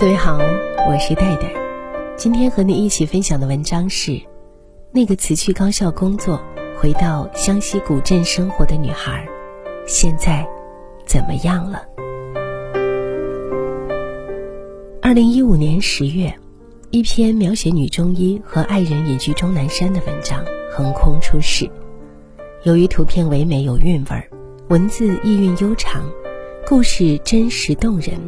[0.00, 0.38] 各位好，
[0.88, 1.52] 我是戴戴，
[2.16, 4.12] 今天和你一起分享的文章是
[4.92, 6.40] 《那个辞去高校工作，
[6.78, 9.28] 回到湘西古镇生活的女孩，
[9.86, 10.48] 现在
[11.04, 11.82] 怎么样了》。
[15.02, 16.34] 二零一五年十月，
[16.88, 20.42] 一篇描写女中医和爱人隐居终南山的文章
[20.72, 21.70] 横空出世。
[22.62, 24.26] 由于图片唯美有韵味儿，
[24.70, 26.10] 文字意蕴悠长，
[26.66, 28.18] 故事真实动人，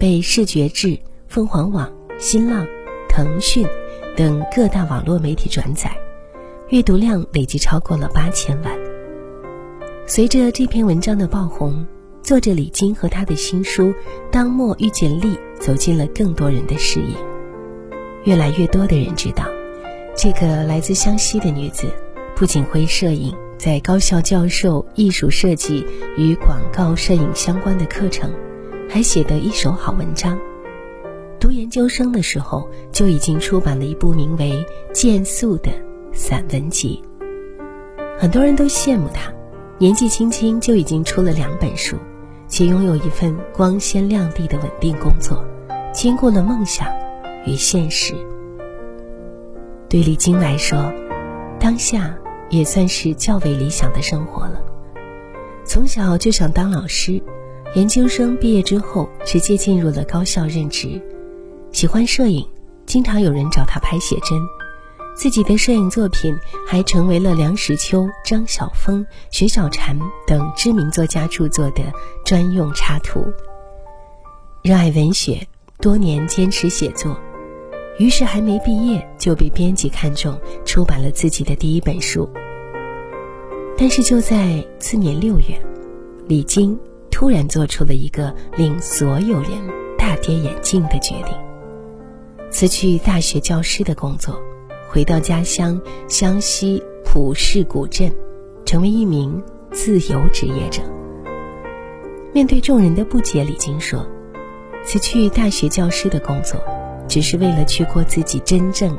[0.00, 0.98] 被视觉志。
[1.32, 2.66] 凤凰网、新浪、
[3.08, 3.66] 腾讯
[4.14, 5.90] 等各大网络媒体转载，
[6.68, 8.78] 阅读量累计超过了八千万。
[10.06, 11.86] 随着这篇文章的爆红，
[12.22, 13.84] 作者李晶和他的新书
[14.30, 17.16] 《当末遇见丽》走进了更多人的视野。
[18.24, 19.46] 越来越多的人知道，
[20.14, 21.86] 这个来自湘西的女子，
[22.36, 25.86] 不仅会摄影，在高校教授艺术设计
[26.18, 28.30] 与广告摄影相关的课程，
[28.86, 30.38] 还写得一手好文章。
[31.42, 34.52] 读研究生的时候，就已经出版了一部名为
[34.92, 35.72] 《剑素》的
[36.12, 37.02] 散文集。
[38.16, 39.34] 很多人都羡慕他，
[39.76, 41.96] 年纪轻轻就已经出了两本书，
[42.46, 45.44] 且拥有一份光鲜亮丽的稳定工作，
[45.92, 46.86] 兼顾了梦想
[47.44, 48.14] 与现实。
[49.88, 50.92] 对李晶来说，
[51.58, 52.16] 当下
[52.50, 54.62] 也算是较为理想的生活了。
[55.64, 57.20] 从小就想当老师，
[57.74, 61.02] 研究生毕业之后，直接进入了高校任职。
[61.72, 62.46] 喜欢摄影，
[62.84, 64.38] 经常有人找他拍写真，
[65.16, 71.82] 自己的摄影作品还成为了梁实秋、张晓峰、薛小婵等知名作家著作的
[72.24, 73.24] 专用插图。
[74.62, 75.46] 热爱文学，
[75.80, 77.18] 多年坚持写作，
[77.98, 82.28] 于是还没毕业就被编辑看中，出版了自己的第一本书。
[83.78, 85.60] 但是就在次年六月，
[86.28, 86.78] 李晶
[87.10, 89.50] 突然做出了一个令所有人
[89.98, 91.51] 大跌眼镜的决定。
[92.52, 94.38] 辞去大学教师的工作，
[94.86, 98.14] 回到家乡湘西普氏古镇，
[98.66, 99.42] 成为一名
[99.72, 100.82] 自由职业者。
[102.34, 104.06] 面对众人的不解，李晶说
[104.84, 106.62] ：“辞去大学教师的工作，
[107.08, 108.94] 只是为了去过自己真正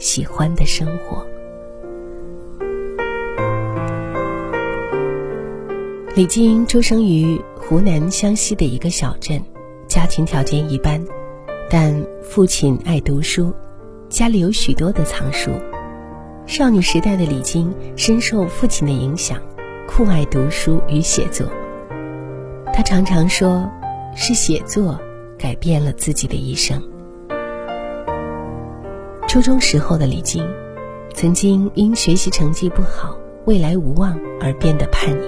[0.00, 1.24] 喜欢的生活。”
[6.16, 9.40] 李晶出生于湖南湘西的一个小镇，
[9.86, 11.06] 家庭条件一般。
[11.68, 13.52] 但父亲爱读书，
[14.08, 15.50] 家里有许多的藏书。
[16.46, 19.40] 少女时代的李晶深受父亲的影响，
[19.88, 21.48] 酷爱读书与写作。
[22.72, 23.68] 她常常说，
[24.14, 24.96] 是写作
[25.36, 26.80] 改变了自己的一生。
[29.26, 30.48] 初中时候的李晶，
[31.14, 35.26] 曾经因学习成绩不好、未来无望而变得叛逆，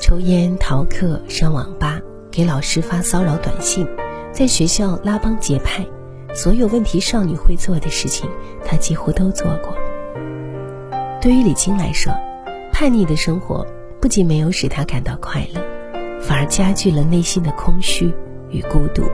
[0.00, 3.86] 抽烟、逃课、上网吧，给老师发骚扰短信。
[4.32, 5.86] 在学校拉帮结派，
[6.34, 8.28] 所有问题少女会做的事情，
[8.64, 9.76] 她几乎都做过。
[11.20, 12.12] 对于李晶来说，
[12.72, 13.64] 叛逆的生活
[14.00, 15.60] 不仅没有使她感到快乐，
[16.20, 18.10] 反而加剧了内心的空虚
[18.50, 19.04] 与孤独。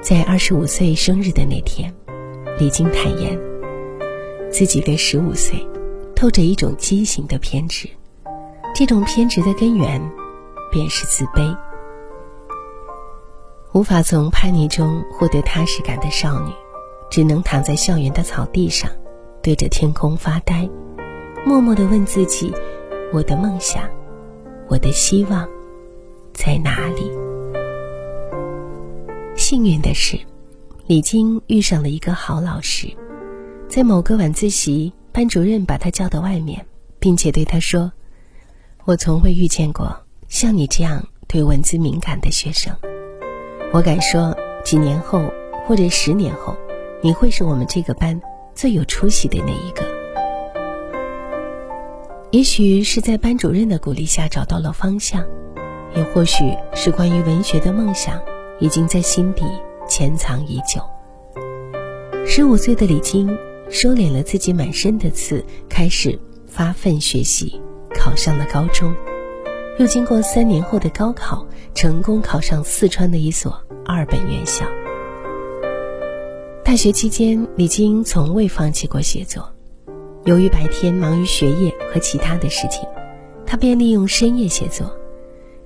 [0.00, 1.92] 在二十五岁生日的那天，
[2.58, 3.36] 李晶坦言，
[4.50, 5.66] 自己的十五岁
[6.14, 7.88] 透着一种畸形的偏执，
[8.72, 10.00] 这种偏执的根源
[10.70, 11.54] 便是自卑。
[13.72, 16.52] 无法从叛逆中获得踏实感的少女，
[17.08, 18.90] 只能躺在校园的草地上，
[19.40, 20.68] 对着天空发呆，
[21.46, 22.52] 默默地问自己
[23.14, 23.88] ：“我的梦想，
[24.68, 25.48] 我的希望，
[26.32, 27.12] 在哪里？”
[29.38, 30.18] 幸运的是，
[30.88, 32.88] 李晶遇上了一个好老师，
[33.68, 36.66] 在某个晚自习，班主任把他叫到外面，
[36.98, 37.92] 并且对他说
[38.84, 42.74] ：“我从未遇见过像你这样对文字敏感的学生。”
[43.72, 45.32] 我敢说，几年后
[45.64, 46.56] 或者十年后，
[47.00, 48.20] 你会是我们这个班
[48.52, 49.84] 最有出息的那一个。
[52.32, 55.24] 也许是在班主任的鼓励下找到了方向，
[55.94, 58.20] 也或许是关于文学的梦想
[58.58, 59.44] 已经在心底
[59.88, 60.82] 潜藏已久。
[62.26, 63.28] 十五岁的李晶
[63.70, 66.18] 收敛了自己满身的刺，开始
[66.48, 67.62] 发奋学习，
[67.94, 68.92] 考上了高中。
[69.78, 74.64] 又经过三年后的高考，成功考上四川的一所二本院校。
[76.64, 79.50] 大学期间，李晶从未放弃过写作。
[80.24, 82.86] 由于白天忙于学业和其他的事情，
[83.46, 84.94] 他便利用深夜写作，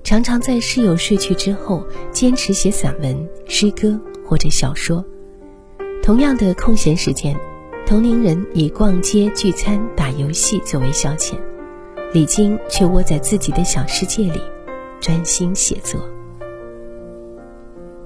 [0.03, 5.05] 常常在室友睡去之后，坚持写散文、诗歌或者小说。
[6.01, 7.35] 同样的空闲时间，
[7.85, 11.33] 同龄人以逛街、聚餐、打游戏作为消遣。
[12.13, 14.39] 李晶却窝在自己的小世界里，
[15.05, 16.01] 专心写作。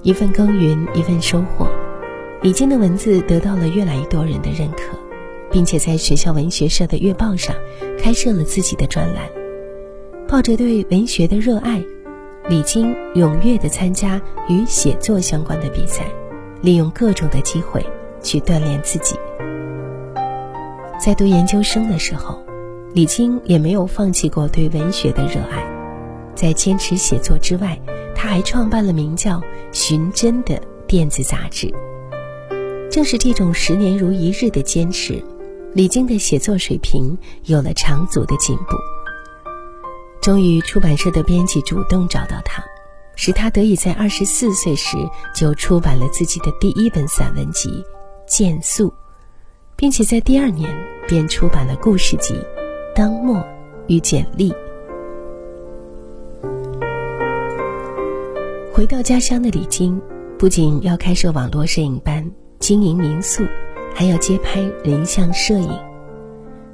[0.02, 1.66] 一份耕耘，一份收获。
[2.42, 4.98] 李菁的文字得到了越来越多人的认可，
[5.50, 7.56] 并且在学校文学社的月报上
[7.98, 9.24] 开设了自己的专栏。
[10.28, 11.82] 抱着对文学的热爱，
[12.50, 16.04] 李菁踊跃地参加与写作相关的比赛，
[16.60, 17.82] 利用各种的机会
[18.20, 19.16] 去锻炼自己。
[21.02, 22.42] 在读研究生的时候，
[22.92, 25.69] 李菁也没有放弃过对文学的热爱。
[26.40, 27.78] 在坚持写作之外，
[28.14, 29.40] 他还创办了名叫
[29.72, 31.70] 《寻真》的电子杂志。
[32.90, 35.22] 正是这种十年如一日的坚持，
[35.74, 38.74] 李菁的写作水平有了长足的进步。
[40.22, 42.64] 终于，出版社的编辑主动找到他，
[43.16, 44.96] 使他得以在二十四岁时
[45.34, 47.68] 就出版了自己的第一本散文集
[48.26, 48.88] 《剑素》，
[49.76, 50.74] 并且在第二年
[51.06, 52.32] 便出版了故事集
[52.94, 53.46] 《当墨
[53.88, 54.50] 与简历》。
[58.80, 60.00] 回到家乡的李菁，
[60.38, 62.26] 不仅要开设网络摄影班、
[62.60, 63.44] 经营民宿，
[63.94, 65.78] 还要接拍人像摄影。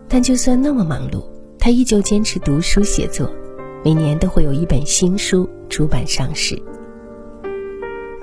[0.06, 1.24] 但就算那么忙碌，
[1.58, 3.28] 他依旧坚持读书写作，
[3.84, 6.56] 每年都会有一本新书出版上市。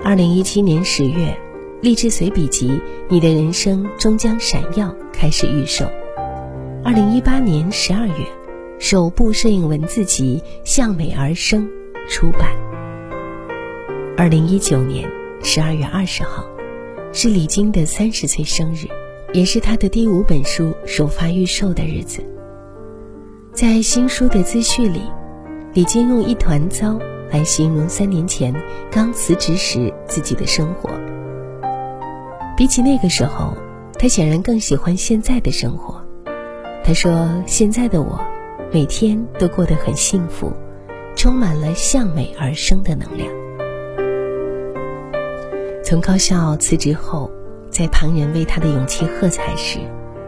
[0.02, 1.38] 二零一七年十月，
[1.82, 2.68] 励志随笔集
[3.10, 5.84] 《你的人生终将闪耀》开始预售。
[6.82, 8.14] 二零一八年十二月，
[8.78, 11.68] 首部摄影文字集《向美而生》
[12.08, 12.48] 出版。
[14.16, 15.10] 二零一九年
[15.42, 16.46] 十二月二十号，
[17.12, 18.86] 是李菁的三十岁生日，
[19.32, 22.24] 也是他的第五本书首发预售的日子。
[23.52, 25.00] 在新书的自序里，
[25.72, 26.96] 李菁用“一团糟”
[27.32, 28.54] 来形容三年前
[28.88, 30.88] 刚辞职时自己的生活。
[32.56, 33.56] 比起那个时候，
[33.98, 36.00] 他显然更喜欢现在的生活。
[36.84, 38.20] 他说：“现在的我，
[38.72, 40.52] 每天都过得很幸福，
[41.16, 43.28] 充满了向美而生的能量。”
[45.94, 47.30] 从高校辞职后，
[47.70, 49.78] 在旁人为他的勇气喝彩时，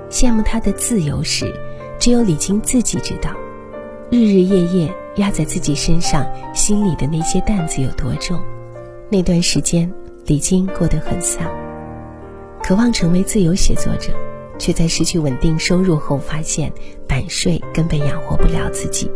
[0.08, 1.52] 羡慕他的自由时，
[1.98, 3.32] 只有李菁自己知道，
[4.08, 6.24] 日日夜夜压在自己身上
[6.54, 8.40] 心里的那些担子有多重。
[9.10, 9.92] 那段时间，
[10.26, 11.44] 李菁过得很丧，
[12.62, 14.12] 渴望成为自由写作者，
[14.60, 16.72] 却在失去稳定收入后发现
[17.08, 19.10] 版税根本养活不了自己，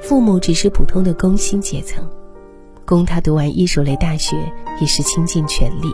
[0.00, 2.02] 父母只是普通的工薪阶层。
[2.86, 4.36] 供他读完艺术类大学
[4.80, 5.92] 也是倾尽全力。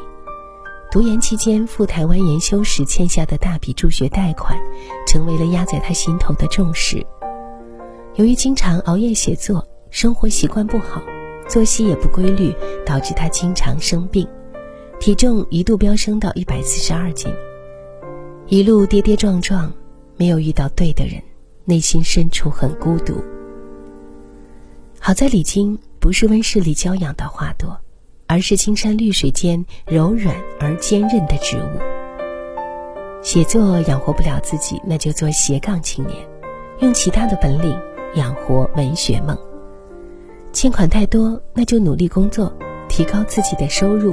[0.90, 4.58] 读研期间赴台湾研修时欠下的大笔助学贷款，
[5.06, 7.04] 成为了压在他心头的重石。
[8.16, 11.00] 由于经常熬夜写作，生活习惯不好，
[11.48, 12.54] 作息也不规律，
[12.84, 14.28] 导致他经常生病，
[15.00, 17.32] 体重一度飙升到一百四十二斤。
[18.48, 19.72] 一路跌跌撞撞，
[20.18, 21.22] 没有遇到对的人，
[21.64, 23.14] 内心深处很孤独。
[25.00, 25.78] 好在李菁。
[26.02, 27.80] 不是温室里娇养的花朵，
[28.26, 33.22] 而是青山绿水间柔软而坚韧的植物。
[33.22, 36.18] 写作养活不了自己，那就做斜杠青年，
[36.80, 37.80] 用其他的本领
[38.16, 39.38] 养活文学梦。
[40.52, 42.52] 欠款太多，那就努力工作，
[42.88, 44.12] 提高自己的收入。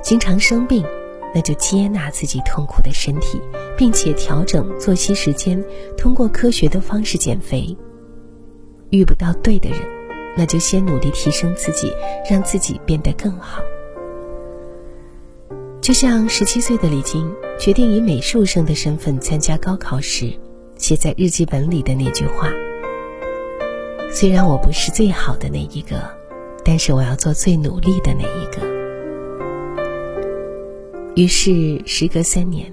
[0.00, 0.86] 经常生病，
[1.34, 3.40] 那就接纳自己痛苦的身体，
[3.76, 5.60] 并且调整作息时间，
[5.96, 7.76] 通过科学的方式减肥。
[8.90, 9.97] 遇不到对的人。
[10.36, 11.92] 那就先努力提升自己，
[12.30, 13.62] 让自己变得更好。
[15.80, 20.32] 就像十七岁的李菁决定以美术生的身份参加高考时，
[20.76, 22.52] 写在日记本里的那句话
[24.12, 26.08] ：“虽然我不是最好的那一个，
[26.64, 28.68] 但是我要做最努力的那一个。”
[31.16, 32.72] 于是，时隔三年，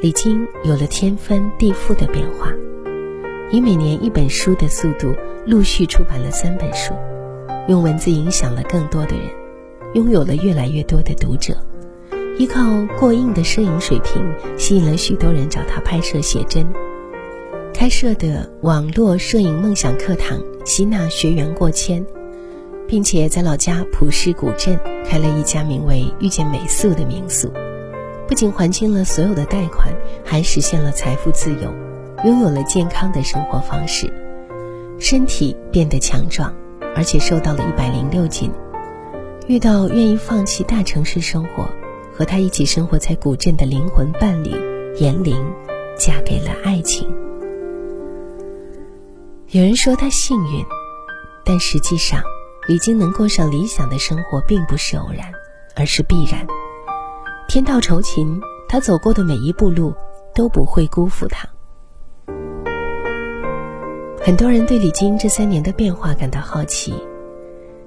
[0.00, 2.52] 李菁有了天翻地覆的变化。
[3.52, 5.14] 以每年一本书的速度，
[5.50, 6.94] 陆续出版了三本书，
[7.66, 9.26] 用文字影响了更多的人，
[9.94, 11.56] 拥有了越来越多的读者。
[12.38, 12.62] 依靠
[12.96, 14.24] 过硬的摄影水平，
[14.56, 16.64] 吸引了许多人找他拍摄写真。
[17.74, 22.06] 开设的网络摄影梦想课堂，吸纳学员过千，
[22.86, 27.52] 并且在老家普氏古镇开了一家名为“遇见美素”的民宿，
[28.28, 29.92] 不仅还清了所有的贷款，
[30.24, 31.74] 还实现了财富自由。
[32.24, 34.12] 拥有了健康的生活方式，
[35.00, 36.54] 身体变得强壮，
[36.94, 38.52] 而且瘦到了一百零六斤。
[39.48, 41.66] 遇到愿意放弃大城市生活，
[42.12, 44.50] 和他一起生活在古镇的灵魂伴侣
[44.98, 45.42] 严玲，
[45.96, 47.08] 嫁给了爱情。
[49.48, 50.62] 有人说他幸运，
[51.46, 52.22] 但实际上，
[52.68, 55.32] 已经能过上理想的生活并不是偶然，
[55.74, 56.46] 而是必然。
[57.48, 58.38] 天道酬勤，
[58.68, 59.94] 他走过的每一步路
[60.34, 61.48] 都不会辜负他。
[64.22, 66.92] 很多人对李菁这三年的变化感到好奇。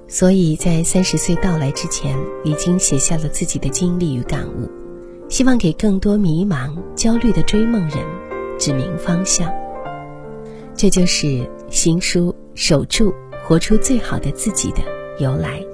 [0.08, 4.68] 所以在三十岁到来之前，李菁写下了自己的经历与感悟，
[5.28, 7.98] 希望给更多迷茫、焦虑的追梦人
[8.58, 9.48] 指明方向。
[10.74, 13.14] 这就是新书《守住，
[13.44, 14.82] 活出最好的自己》的
[15.20, 15.64] 由来。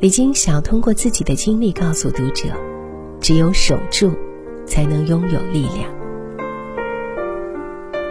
[0.00, 2.48] 李菁想通过自己的经历告诉读者，
[3.20, 4.10] 只有守住，
[4.66, 5.95] 才能拥有力量。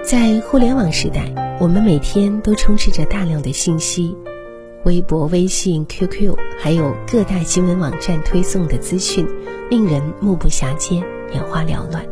[0.05, 4.15] 在互联网时代，我们每天都充斥着大量的信息。
[4.83, 9.25] 微博、微信、QQ，还有各大新闻网站推送的资讯，
[9.67, 10.97] 令人目不暇接、
[11.33, 12.05] 眼花缭乱。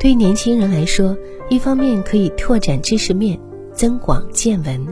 [0.00, 1.14] 对年轻人来说，
[1.50, 3.38] 一方面可以拓展知识面、
[3.74, 4.86] 增广见闻；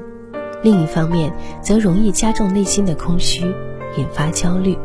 [0.62, 1.32] 另一方面，
[1.62, 3.46] 则容易加重内心的空虚，
[3.96, 4.76] 引发焦虑。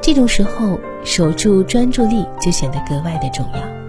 [0.00, 3.87] 这种时候，守住专注力就显得格外的重要。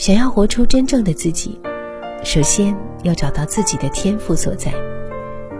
[0.00, 1.60] 想要活出真正的自己，
[2.24, 4.72] 首先要找到自己的天赋所在。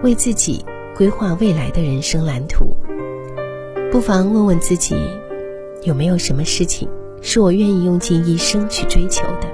[0.02, 0.64] 为自己
[0.96, 2.74] 规划未来的人生蓝图，
[3.92, 4.96] 不妨问问自己，
[5.82, 6.88] 有没有什么事情
[7.20, 9.48] 是我愿意用尽一生去追求的？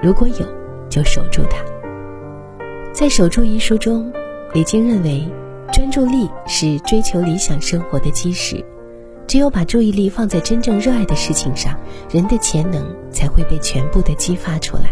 [0.00, 0.46] 如果有，
[0.88, 1.58] 就守住它。
[2.92, 4.12] 在《守住》一书中，
[4.54, 5.26] 李菁认为，
[5.72, 8.64] 专注力是追求理想生活的基石。
[9.28, 11.78] 只有把注意力放在真正热爱的事情上，
[12.10, 14.90] 人的潜能才会被全部的激发出来。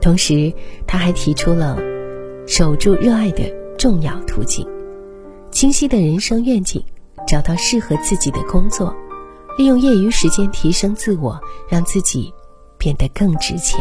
[0.00, 0.50] 同时，
[0.86, 1.76] 他还提出了。
[2.44, 3.44] 守住热爱的
[3.78, 4.66] 重要途径，
[5.52, 6.84] 清晰的人生愿景，
[7.26, 8.92] 找到适合自己的工作，
[9.56, 12.34] 利用业余时间提升自我，让自己
[12.78, 13.80] 变得更值钱。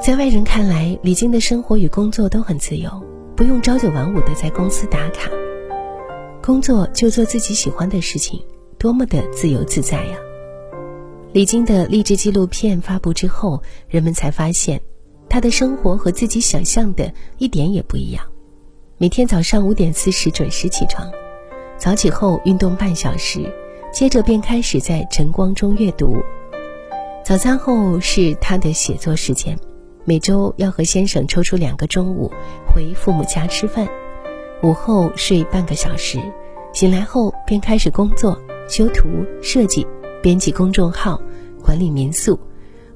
[0.00, 2.88] 在外人看来，李晶的生活与工作都很自由，
[3.36, 5.28] 不用朝九晚五的在公司打卡，
[6.42, 8.42] 工作就做自己喜欢的事情，
[8.78, 10.16] 多么的自由自在呀！
[11.32, 14.80] 李菁的励志纪录片发布之后，人们才发现。
[15.28, 18.24] 他的生活和自己想象的一点也不一样。
[18.98, 21.08] 每天早上五点四十准时起床，
[21.78, 23.48] 早起后运动半小时，
[23.92, 26.16] 接着便开始在晨光中阅读。
[27.24, 29.56] 早餐后是他的写作时间，
[30.04, 32.32] 每周要和先生抽出两个中午
[32.66, 33.86] 回父母家吃饭。
[34.62, 36.20] 午后睡半个小时，
[36.74, 38.38] 醒来后便开始工作、
[38.68, 39.08] 修图、
[39.42, 39.86] 设计、
[40.22, 41.20] 编辑公众号、
[41.62, 42.38] 管理民宿。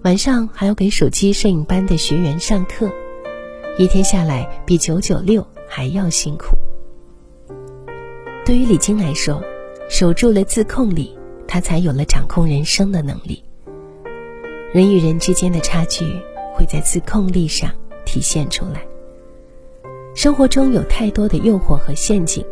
[0.03, 2.91] 晚上还要给手机摄影班的学员上课，
[3.79, 6.55] 一天下来比九九六还要辛苦。
[8.45, 9.43] 对于李晶来说，
[9.89, 11.17] 守住了自控力，
[11.49, 13.43] 他才有了掌控人生的能力。
[14.75, 16.05] 人与人之间的差距
[16.53, 17.71] 会在自控力上
[18.05, 18.83] 体现出来。
[20.15, 22.45] 生活中有太多的诱惑和陷阱，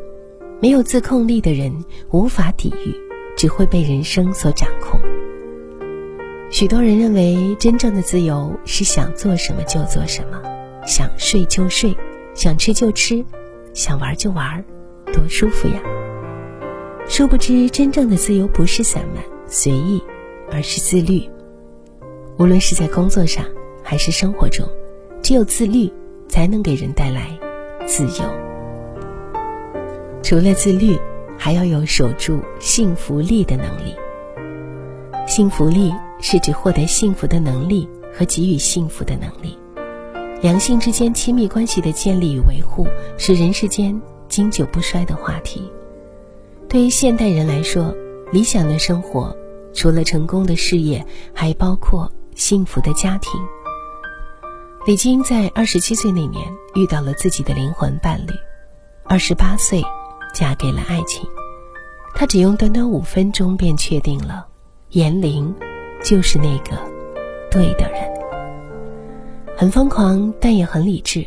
[0.61, 1.73] 没有自控力的人
[2.11, 2.93] 无法抵御，
[3.37, 5.01] 只会被人生所掌控。
[6.51, 10.43] 许多人认为，真正的自由是想做什么就做什么，
[10.85, 11.97] 想睡就睡，
[12.35, 13.25] 想吃就吃，
[13.73, 14.63] 想玩就玩，
[15.13, 15.81] 多舒服呀！
[17.07, 20.03] 殊不知，真正的自由不是散漫随意，
[20.51, 21.23] 而是自律。
[22.39, 23.45] 无论是在工作上
[23.85, 24.67] 还是生活中，
[25.23, 25.91] 只有自律，
[26.29, 27.39] 才能给人带来
[27.87, 28.25] 自由。
[30.23, 30.99] 除了自律，
[31.39, 33.95] 还要有守住幸福力的能力。
[35.27, 35.93] 幸福力。
[36.25, 39.59] 是指获得幸福的能力和给予幸福的能力。
[40.41, 42.87] 两性之间亲密关系的建立与维护
[43.19, 45.69] 是人世间经久不衰的话题。
[46.69, 47.93] 对于现代人来说，
[48.31, 49.37] 理想的生活
[49.75, 53.33] 除了成功的事业，还包括幸福的家庭。
[54.85, 58.33] 李菁在二十七岁那年遇到了自己的灵魂伴侣，
[59.05, 59.81] 二十八岁
[60.35, 61.25] 嫁给了爱情。
[62.15, 64.47] 她只用短短五分钟便确定了
[64.91, 65.55] 严玲。
[66.03, 66.77] 就是那个
[67.49, 68.11] 对的人，
[69.57, 71.25] 很疯狂，但也很理智。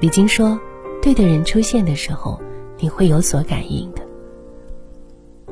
[0.00, 0.58] 李菁说
[1.02, 2.40] ：“对的人出现的时候，
[2.78, 4.00] 你会有所感应的。”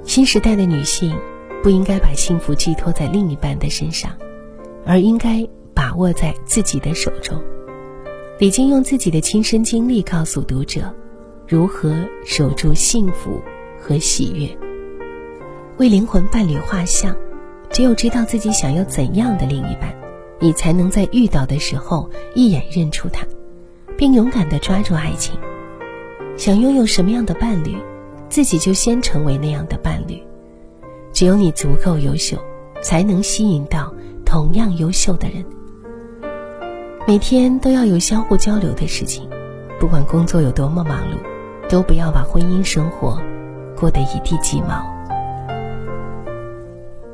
[0.04, 1.14] 新时代的女性
[1.62, 4.10] 不应该把幸福寄托在另一半的身上，
[4.86, 7.40] 而应该把握在自己的手中。
[8.38, 10.94] 李菁用自己的亲身经历告诉读者，
[11.46, 13.40] 如何守住幸福
[13.78, 14.48] 和喜悦，
[15.76, 17.14] 为灵魂伴侣画像。
[17.70, 19.94] 只有知道自己想要怎样的另一半，
[20.40, 23.24] 你才能在遇到的时候一眼认出他，
[23.96, 25.38] 并勇敢地抓住爱情。
[26.36, 27.76] 想拥有什么样的伴侣，
[28.28, 30.20] 自己就先成为那样的伴侣。
[31.12, 32.36] 只有你足够优秀，
[32.82, 35.44] 才能吸引到同样优秀的人。
[37.06, 39.28] 每天都要有相互交流的事情，
[39.80, 43.20] 不管工作有多么忙碌，都不要把婚姻生活
[43.74, 44.84] 过得一地鸡毛。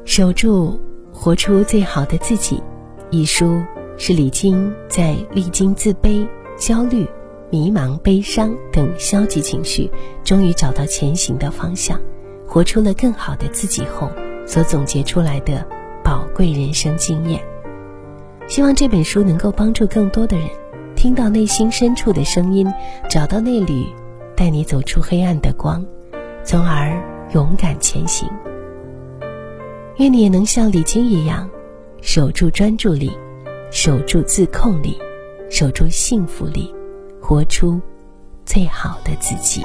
[0.05, 0.79] 守住，
[1.13, 2.63] 活出最好的自己。
[3.11, 3.63] 一书
[3.97, 6.27] 是李菁在历经自卑、
[6.59, 7.09] 焦虑、
[7.49, 9.91] 迷茫、悲伤等消极情绪，
[10.25, 11.99] 终于找到前行的方向，
[12.47, 14.11] 活出了更好的自己后，
[14.47, 15.65] 所总结出来的
[16.03, 17.41] 宝贵人生经验。
[18.49, 20.49] 希望这本书能够帮助更多的人，
[20.95, 22.67] 听到内心深处的声音，
[23.11, 23.87] 找到那缕
[24.37, 25.85] 带你走出黑暗的光，
[26.45, 26.97] 从而
[27.33, 28.29] 勇敢前行。
[29.97, 31.49] 愿你也能像李晶一样，
[32.01, 33.11] 守住专注力，
[33.71, 34.97] 守住自控力，
[35.51, 36.73] 守住幸福力。
[37.21, 37.81] 活出
[38.45, 39.65] 最好的自己。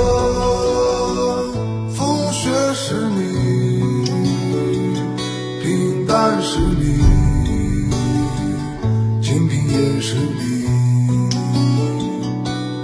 [10.03, 10.65] 是你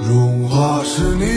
[0.07, 1.36] 荣华是你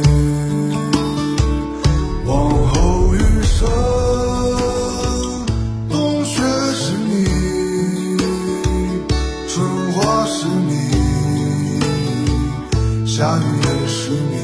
[13.21, 14.35] 下雨也是你，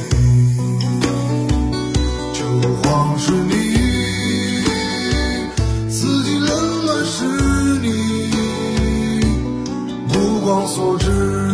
[2.32, 2.44] 秋
[2.84, 3.52] 黄是你，
[5.90, 7.24] 四季冷暖是
[7.82, 7.88] 你，
[10.14, 11.47] 目光所至。